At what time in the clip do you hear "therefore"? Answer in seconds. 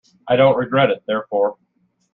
1.05-1.59